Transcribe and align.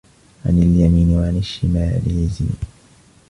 عن 0.45 0.57
اليمين 0.57 1.17
وعن 1.17 1.37
الشمال 1.37 2.01
عزين 2.07 2.55